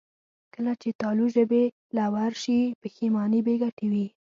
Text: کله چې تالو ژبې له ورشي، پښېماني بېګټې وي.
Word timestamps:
کله 0.53 0.73
چې 0.81 0.89
تالو 1.01 1.25
ژبې 1.35 1.63
له 1.95 2.05
ورشي، 2.15 2.61
پښېماني 2.81 3.39
بېګټې 3.45 3.87
وي. 3.91 4.07